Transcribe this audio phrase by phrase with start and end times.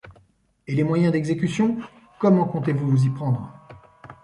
[0.65, 1.77] Et les moyens d’exécution?
[2.17, 3.53] comment comptez-vous vous y prendre?